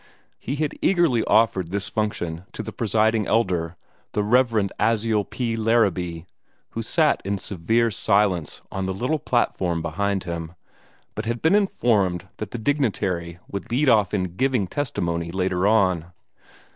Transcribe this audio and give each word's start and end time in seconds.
He 0.39 0.55
had 0.55 0.73
eagerly 0.81 1.23
offered 1.25 1.69
this 1.69 1.87
function 1.87 2.45
to 2.53 2.63
the 2.63 2.71
Presiding 2.73 3.27
Elder, 3.27 3.75
the 4.13 4.23
Rev. 4.23 4.71
Aziel 4.79 5.23
P. 5.29 5.55
Larrabee, 5.55 6.25
who 6.71 6.81
sat 6.81 7.21
in 7.23 7.37
severe 7.37 7.91
silence 7.91 8.61
on 8.71 8.87
the 8.87 8.95
little 8.95 9.19
platform 9.19 9.83
behind 9.83 10.23
him, 10.23 10.55
but 11.13 11.25
had 11.25 11.39
been 11.39 11.53
informed 11.53 12.27
that 12.37 12.49
the 12.49 12.57
dignitary 12.57 13.37
would 13.47 13.69
lead 13.69 13.89
off 13.89 14.11
in 14.11 14.37
giving 14.37 14.65
testimony 14.65 15.29
later 15.31 15.67
on. 15.67 16.05